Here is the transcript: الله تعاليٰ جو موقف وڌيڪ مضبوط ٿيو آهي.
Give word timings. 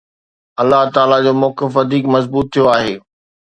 الله 0.61 0.81
تعاليٰ 0.95 1.19
جو 1.27 1.33
موقف 1.43 1.69
وڌيڪ 1.79 2.05
مضبوط 2.17 2.45
ٿيو 2.53 2.63
آهي. 2.75 2.95